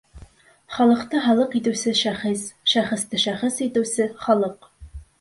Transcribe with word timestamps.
Халыҡты 0.77 1.21
халыҡ 1.25 1.53
итеүсе— 1.61 1.95
шәхес, 2.01 2.49
шәхесте 2.75 3.23
шәхес 3.29 3.63
итеүсе— 3.71 4.13
халыҡ. 4.27 4.73